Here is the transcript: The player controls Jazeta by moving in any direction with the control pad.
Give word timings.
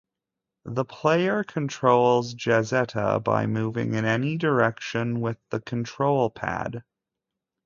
The 0.65 0.83
player 0.83 1.43
controls 1.43 2.33
Jazeta 2.33 3.23
by 3.23 3.45
moving 3.45 3.93
in 3.93 4.03
any 4.03 4.35
direction 4.35 5.19
with 5.21 5.37
the 5.51 5.59
control 5.61 6.31
pad. 6.31 6.83